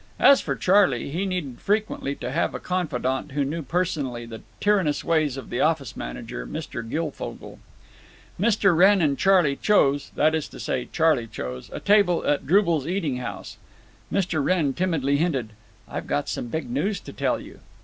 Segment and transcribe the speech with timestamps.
[0.19, 5.03] As for Charley, He needed frequently to have a confidant who knew personally the tyrannous
[5.03, 6.81] ways of the office manager, Mr.
[6.81, 7.59] Guilfogle.
[8.39, 8.75] Mr.
[8.75, 13.17] Wrenn and Charley chose (that is to say, Charley chose) a table at Drubel's Eating
[13.17, 13.57] House.
[14.11, 14.43] Mr.
[14.43, 15.51] Wrenn timidly hinted,
[15.87, 17.59] "I've got some big news to tell you."